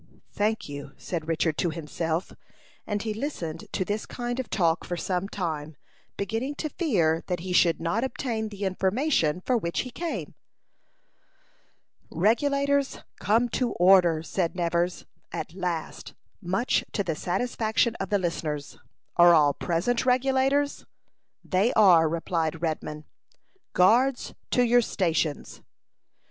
"Thank 0.31 0.67
you," 0.67 0.93
said 0.97 1.27
Richard 1.27 1.59
to 1.59 1.69
himself; 1.69 2.31
and 2.87 3.03
he 3.03 3.13
listened 3.13 3.67
to 3.71 3.85
this 3.85 4.07
kind 4.07 4.39
of 4.39 4.49
talk 4.49 4.83
for 4.83 4.97
some 4.97 5.29
time, 5.29 5.75
beginning 6.17 6.55
to 6.55 6.69
fear 6.69 7.23
that 7.27 7.41
he 7.41 7.53
should 7.53 7.79
not 7.79 8.03
obtain 8.03 8.49
the 8.49 8.63
information 8.63 9.41
for 9.41 9.55
which 9.55 9.81
he 9.81 9.91
came. 9.91 10.33
"Regulators, 12.09 12.97
come 13.19 13.47
to 13.49 13.73
order!" 13.73 14.23
said 14.23 14.55
Nevers, 14.55 15.05
at 15.31 15.53
last, 15.53 16.15
much 16.41 16.83
to 16.93 17.03
the 17.03 17.13
satisfaction 17.13 17.93
of 17.99 18.09
the 18.09 18.17
listeners. 18.17 18.79
"Are 19.17 19.35
all 19.35 19.53
present 19.53 20.03
Regulators?" 20.07 20.83
"They 21.43 21.71
are," 21.73 22.09
replied 22.09 22.63
Redman. 22.63 23.05
"Guards, 23.73 24.33
to 24.49 24.63
your 24.63 24.81
stations." 24.81 25.61